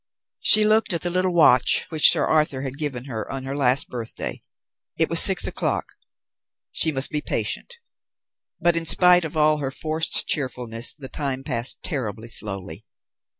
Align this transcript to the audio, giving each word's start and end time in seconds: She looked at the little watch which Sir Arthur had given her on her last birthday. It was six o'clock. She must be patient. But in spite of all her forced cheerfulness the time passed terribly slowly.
She 0.39 0.65
looked 0.65 0.93
at 0.93 1.01
the 1.01 1.11
little 1.11 1.31
watch 1.31 1.85
which 1.89 2.09
Sir 2.09 2.25
Arthur 2.25 2.63
had 2.63 2.79
given 2.79 3.05
her 3.05 3.31
on 3.31 3.43
her 3.43 3.55
last 3.55 3.87
birthday. 3.87 4.41
It 4.97 5.11
was 5.11 5.19
six 5.19 5.45
o'clock. 5.45 5.89
She 6.71 6.91
must 6.91 7.11
be 7.11 7.21
patient. 7.21 7.75
But 8.59 8.75
in 8.75 8.87
spite 8.87 9.25
of 9.25 9.37
all 9.37 9.57
her 9.59 9.69
forced 9.69 10.25
cheerfulness 10.25 10.91
the 10.91 11.07
time 11.07 11.43
passed 11.43 11.83
terribly 11.83 12.29
slowly. 12.29 12.83